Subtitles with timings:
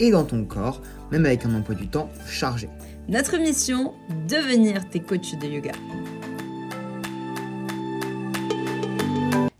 [0.00, 2.68] et dans ton corps, même avec un emploi du temps chargé.
[3.08, 3.92] Notre mission,
[4.28, 5.72] devenir tes coachs de yoga.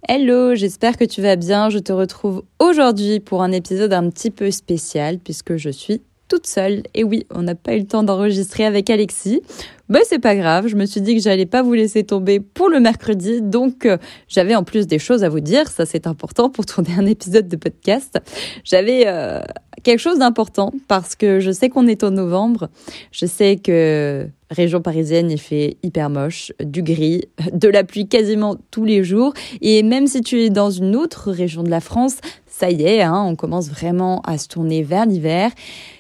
[0.09, 1.69] Hello, j'espère que tu vas bien.
[1.69, 6.47] Je te retrouve aujourd'hui pour un épisode un petit peu spécial puisque je suis toute
[6.47, 6.83] seule.
[6.95, 9.43] Et oui, on n'a pas eu le temps d'enregistrer avec Alexis.
[9.89, 12.69] Mais c'est pas grave, je me suis dit que j'allais pas vous laisser tomber pour
[12.69, 16.51] le mercredi, donc euh, j'avais en plus des choses à vous dire, ça c'est important
[16.51, 18.19] pour tourner un épisode de podcast.
[18.65, 19.41] J'avais euh,
[19.85, 22.69] quelque chose d'important parce que je sais qu'on est en novembre,
[23.13, 28.57] je sais que région parisienne il fait hyper moche, du gris, de la pluie quasiment
[28.71, 32.19] tous les jours, et même si tu es dans une autre région de la France,
[32.47, 35.51] ça y est, hein, on commence vraiment à se tourner vers l'hiver.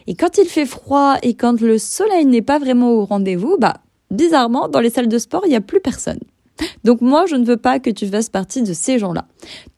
[0.06, 3.74] Et quand il fait froid et quand le soleil n'est pas vraiment au rendez-vous, bah,
[4.10, 6.20] bizarrement, dans les salles de sport, il n'y a plus personne.
[6.84, 9.26] Donc moi, je ne veux pas que tu fasses partie de ces gens-là.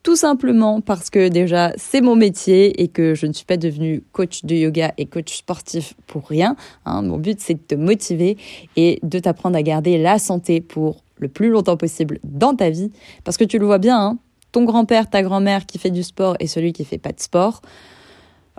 [0.03, 4.03] Tout simplement parce que déjà, c'est mon métier et que je ne suis pas devenue
[4.13, 6.57] coach de yoga et coach sportif pour rien.
[6.85, 7.03] Hein.
[7.03, 8.37] Mon but, c'est de te motiver
[8.77, 12.91] et de t'apprendre à garder la santé pour le plus longtemps possible dans ta vie.
[13.25, 14.19] Parce que tu le vois bien, hein,
[14.53, 17.61] ton grand-père, ta grand-mère qui fait du sport et celui qui fait pas de sport,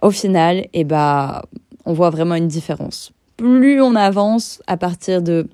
[0.01, 1.41] au final, eh ben,
[1.85, 3.11] on voit vraiment une différence.
[3.37, 5.47] Plus on avance à partir de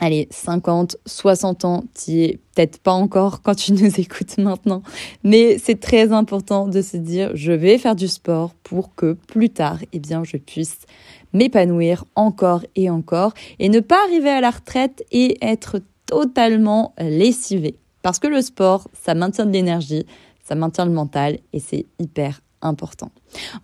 [0.00, 4.82] allez, 50, 60 ans, tu es peut-être pas encore quand tu nous écoutes maintenant,
[5.22, 9.50] mais c'est très important de se dire je vais faire du sport pour que plus
[9.50, 10.78] tard, eh bien, je puisse
[11.32, 17.76] m'épanouir encore et encore et ne pas arriver à la retraite et être totalement lessivé.
[18.02, 20.06] Parce que le sport, ça maintient de l'énergie,
[20.42, 23.10] ça maintient le mental et c'est hyper important.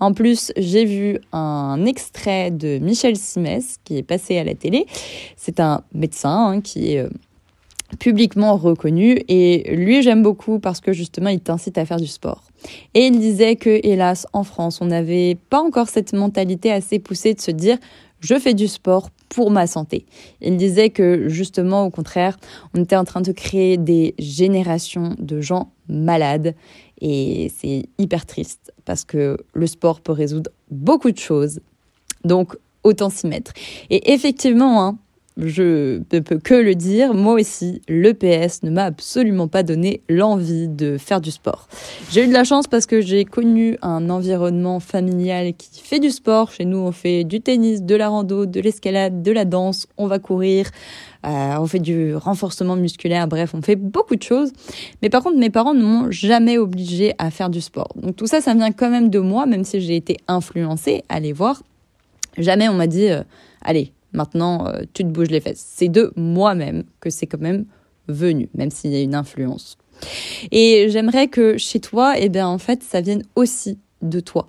[0.01, 4.87] En plus, j'ai vu un extrait de Michel Simès qui est passé à la télé.
[5.37, 7.09] C'est un médecin hein, qui est euh,
[7.99, 12.43] publiquement reconnu et lui j'aime beaucoup parce que justement il t'incite à faire du sport.
[12.95, 17.35] Et il disait que hélas en France on n'avait pas encore cette mentalité assez poussée
[17.35, 17.79] de se dire
[18.21, 20.07] je fais du sport pour ma santé.
[20.41, 22.39] Il disait que justement, au contraire,
[22.75, 26.55] on était en train de créer des générations de gens malades
[27.01, 31.61] et c'est hyper triste parce que le sport peut résoudre beaucoup de choses.
[32.25, 33.53] Donc, autant s'y mettre.
[33.91, 34.99] Et effectivement, hein,
[35.37, 40.67] je ne peux que le dire, moi aussi, l'EPS ne m'a absolument pas donné l'envie
[40.67, 41.69] de faire du sport.
[42.11, 46.11] J'ai eu de la chance parce que j'ai connu un environnement familial qui fait du
[46.11, 46.53] sport.
[46.53, 50.07] Chez nous, on fait du tennis, de la rando, de l'escalade, de la danse, on
[50.07, 50.71] va courir,
[51.27, 54.53] euh, on fait du renforcement musculaire, bref, on fait beaucoup de choses.
[55.03, 57.89] Mais par contre, mes parents ne m'ont jamais obligé à faire du sport.
[57.97, 61.35] Donc tout ça, ça vient quand même de moi, même si j'ai été influencée, allez
[61.35, 61.63] voir.
[62.39, 63.23] Jamais on m'a dit, euh,
[63.63, 65.65] allez, Maintenant, euh, tu te bouges les fesses.
[65.65, 67.67] C'est de moi-même que c'est quand même
[68.09, 69.77] venu, même s'il y a une influence.
[70.51, 74.47] Et j'aimerais que chez toi, eh bien, en fait, ça vienne aussi de toi.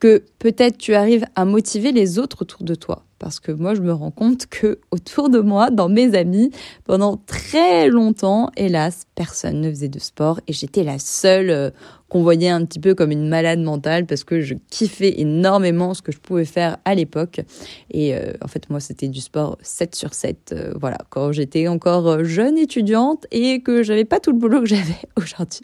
[0.00, 3.04] Que peut-être tu arrives à motiver les autres autour de toi.
[3.20, 6.50] Parce que moi, je me rends compte que autour de moi, dans mes amis,
[6.84, 11.70] pendant très longtemps, hélas, personne ne faisait de sport et j'étais la seule euh,
[12.08, 16.00] qu'on voyait un petit peu comme une malade mentale parce que je kiffais énormément ce
[16.00, 17.42] que je pouvais faire à l'époque.
[17.90, 20.52] Et euh, en fait, moi, c'était du sport 7 sur 7.
[20.52, 24.66] Euh, voilà, quand j'étais encore jeune étudiante et que j'avais pas tout le boulot que
[24.66, 25.60] j'avais aujourd'hui.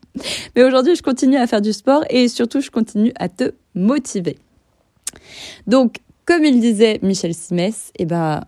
[0.55, 4.37] Mais aujourd'hui, je continue à faire du sport et surtout, je continue à te motiver.
[5.67, 8.43] Donc, comme il disait Michel Simès, eh ben,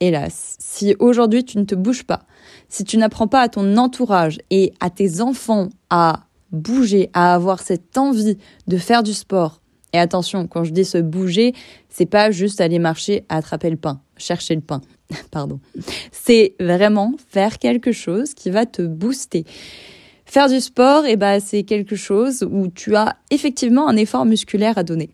[0.00, 2.26] hélas, si aujourd'hui tu ne te bouges pas,
[2.68, 7.60] si tu n'apprends pas à ton entourage et à tes enfants à bouger, à avoir
[7.60, 9.62] cette envie de faire du sport,
[9.94, 11.54] et attention, quand je dis se bouger,
[11.88, 14.80] c'est pas juste aller marcher, attraper le pain, chercher le pain.
[15.30, 15.60] Pardon.
[16.12, 19.44] C'est vraiment faire quelque chose qui va te booster.
[20.24, 24.78] Faire du sport, eh ben, c'est quelque chose où tu as effectivement un effort musculaire
[24.78, 25.10] à donner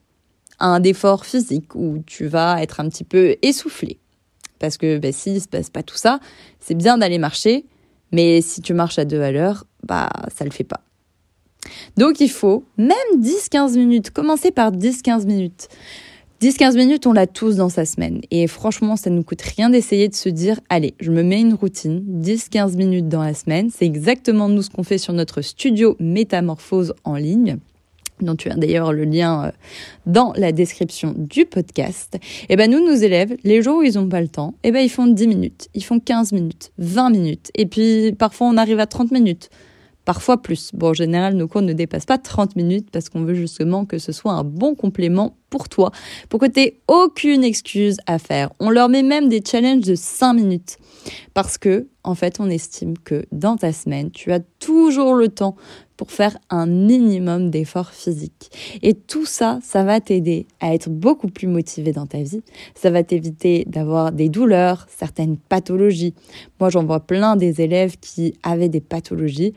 [0.60, 3.98] un effort physique où tu vas être un petit peu essoufflé.
[4.58, 6.20] Parce que bah, s'il ne se passe pas tout ça,
[6.60, 7.64] c'est bien d'aller marcher,
[8.12, 10.80] mais si tu marches à deux à l'heure, bah ça le fait pas.
[11.96, 15.68] Donc il faut même 10-15 minutes, commencer par 10-15 minutes.
[16.40, 18.20] 10-15 minutes, on l'a tous dans sa semaine.
[18.30, 21.40] Et franchement, ça ne nous coûte rien d'essayer de se dire, allez, je me mets
[21.40, 23.70] une routine, 10-15 minutes dans la semaine.
[23.76, 27.58] C'est exactement nous ce qu'on fait sur notre studio Métamorphose en ligne.
[28.24, 29.50] Dont tu as d'ailleurs le lien euh,
[30.06, 32.18] dans la description du podcast,
[32.48, 34.80] eh ben nous, nos élèves, les jours où ils n'ont pas le temps, eh ben
[34.80, 38.80] ils font 10 minutes, ils font 15 minutes, 20 minutes, et puis parfois on arrive
[38.80, 39.50] à 30 minutes,
[40.08, 40.70] parfois plus.
[40.72, 43.98] Bon, en général, nos cours ne dépassent pas 30 minutes parce qu'on veut justement que
[43.98, 45.90] ce soit un bon complément pour toi,
[46.30, 48.48] pour que tu n'aies aucune excuse à faire.
[48.58, 50.78] On leur met même des challenges de 5 minutes
[51.34, 55.56] parce que, en fait, on estime que dans ta semaine, tu as toujours le temps
[55.98, 58.50] pour faire un minimum d'efforts physiques.
[58.82, 62.40] Et tout ça, ça va t'aider à être beaucoup plus motivé dans ta vie.
[62.74, 66.14] Ça va t'éviter d'avoir des douleurs, certaines pathologies.
[66.60, 69.52] Moi, j'en vois plein des élèves qui avaient des pathologies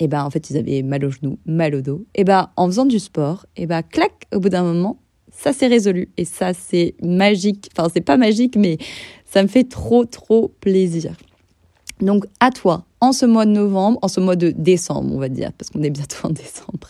[0.00, 2.04] et ben en fait ils avaient mal au genou, mal au dos.
[2.14, 4.98] Et ben en faisant du sport, et ben clac, au bout d'un moment,
[5.30, 6.08] ça s'est résolu.
[6.16, 7.68] Et ça c'est magique.
[7.76, 8.78] Enfin c'est pas magique, mais
[9.26, 11.14] ça me fait trop trop plaisir.
[12.00, 15.28] Donc à toi, en ce mois de novembre, en ce mois de décembre, on va
[15.28, 16.88] dire, parce qu'on est bientôt en décembre,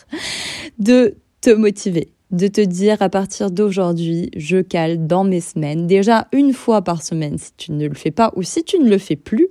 [0.78, 6.28] de te motiver, de te dire à partir d'aujourd'hui, je cale dans mes semaines, déjà
[6.32, 8.98] une fois par semaine si tu ne le fais pas ou si tu ne le
[8.98, 9.48] fais plus,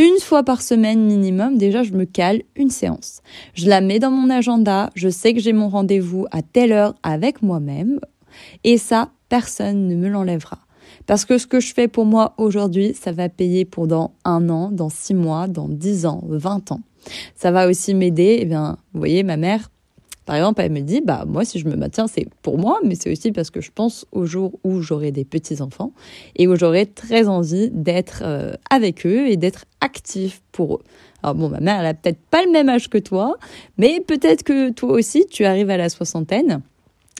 [0.00, 3.20] une fois par semaine minimum, déjà, je me cale une séance.
[3.54, 6.94] Je la mets dans mon agenda, je sais que j'ai mon rendez-vous à telle heure
[7.02, 7.98] avec moi-même,
[8.62, 10.58] et ça, personne ne me l'enlèvera.
[11.08, 14.50] Parce que ce que je fais pour moi aujourd'hui, ça va payer pour dans un
[14.50, 16.82] an, dans six mois, dans dix ans, vingt ans.
[17.34, 19.70] Ça va aussi m'aider, eh bien, vous voyez, ma mère,
[20.26, 22.94] par exemple, elle me dit, bah moi, si je me maintiens, c'est pour moi, mais
[22.94, 25.92] c'est aussi parce que je pense au jour où j'aurai des petits enfants
[26.36, 30.82] et où j'aurai très envie d'être euh, avec eux et d'être actif pour eux.
[31.22, 33.38] Alors bon, ma mère, elle a peut-être pas le même âge que toi,
[33.78, 36.60] mais peut-être que toi aussi, tu arrives à la soixantaine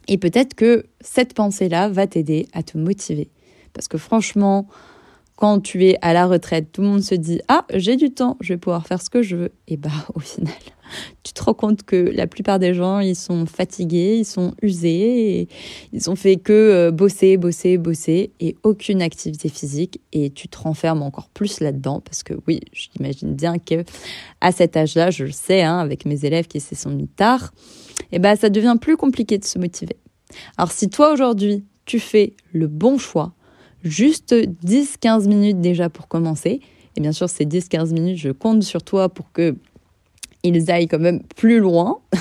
[0.09, 3.31] et peut-être que cette pensée-là va t'aider à te motiver.
[3.79, 4.67] Parce que franchement,
[5.37, 8.37] quand tu es à la retraite, tout le monde se dit ah j'ai du temps,
[8.41, 9.53] je vais pouvoir faire ce que je veux.
[9.69, 10.53] Et bah au final,
[11.23, 15.47] tu te rends compte que la plupart des gens ils sont fatigués, ils sont usés,
[15.93, 20.01] ils ont fait que euh, bosser, bosser, bosser et aucune activité physique.
[20.13, 23.85] Et tu te renfermes encore plus là-dedans parce que oui, j'imagine bien que
[24.41, 27.53] à cet âge-là, je le sais hein, avec mes élèves qui se sont mis tard,
[28.11, 29.99] et bah ça devient plus compliqué de se motiver.
[30.57, 33.35] Alors si toi aujourd'hui tu fais le bon choix
[33.85, 36.61] juste 10-15 minutes déjà pour commencer.
[36.97, 39.57] Et bien sûr, ces 10-15 minutes, je compte sur toi pour que
[40.43, 41.99] ils aillent quand même plus loin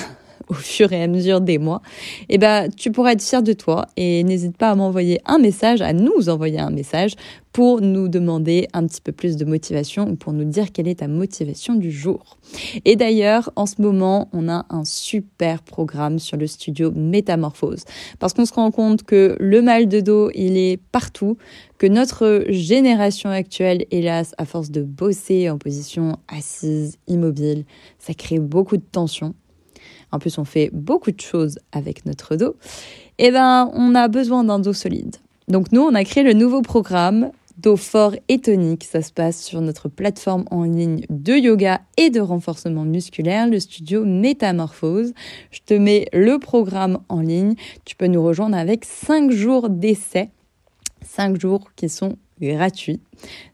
[0.48, 1.82] au fur et à mesure des mois,
[2.28, 5.80] eh ben, tu pourras être fier de toi et n'hésite pas à m'envoyer un message,
[5.80, 7.14] à nous envoyer un message
[7.52, 11.00] pour nous demander un petit peu plus de motivation ou pour nous dire quelle est
[11.00, 12.38] ta motivation du jour.
[12.84, 17.84] Et d'ailleurs, en ce moment, on a un super programme sur le studio Métamorphose.
[18.18, 21.36] Parce qu'on se rend compte que le mal de dos, il est partout,
[21.78, 27.64] que notre génération actuelle, hélas, à force de bosser en position assise, immobile,
[27.98, 29.34] ça crée beaucoup de tension
[30.12, 32.56] en plus on fait beaucoup de choses avec notre dos,
[33.18, 35.16] eh ben on a besoin d'un dos solide.
[35.48, 38.84] Donc nous, on a créé le nouveau programme dos fort et tonique.
[38.84, 43.58] Ça se passe sur notre plateforme en ligne de yoga et de renforcement musculaire, le
[43.60, 45.12] studio Métamorphose.
[45.50, 47.54] Je te mets le programme en ligne.
[47.84, 50.30] Tu peux nous rejoindre avec 5 jours d'essai.
[51.04, 53.00] 5 jours qui sont gratuits.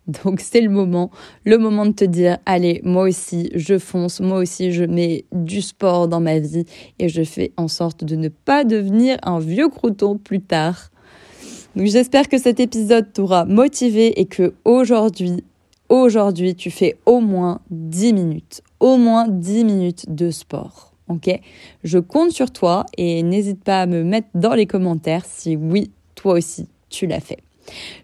[0.06, 1.10] Donc c'est le moment,
[1.44, 5.62] le moment de te dire, allez, moi aussi, je fonce, moi aussi, je mets du
[5.62, 6.64] sport dans ma vie
[6.98, 10.90] et je fais en sorte de ne pas devenir un vieux crouton plus tard.
[11.76, 15.42] Donc j'espère que cet épisode t'aura motivé et que aujourd'hui,
[15.88, 20.92] aujourd'hui, tu fais au moins 10 minutes, au moins 10 minutes de sport.
[21.09, 21.28] Ok?
[21.82, 25.90] Je compte sur toi et n'hésite pas à me mettre dans les commentaires si oui,
[26.14, 27.40] toi aussi, tu l'as fait.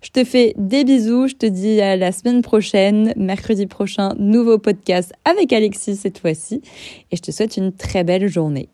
[0.02, 4.58] Je te fais des bisous, je te dis à la semaine prochaine, mercredi prochain, nouveau
[4.58, 6.62] podcast avec Alexis cette fois-ci,
[7.10, 8.70] et je te souhaite une très belle journée.